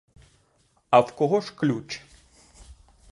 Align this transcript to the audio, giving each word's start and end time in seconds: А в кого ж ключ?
А 0.89 1.01
в 1.03 1.13
кого 1.15 1.41
ж 1.41 1.53
ключ? 1.55 2.01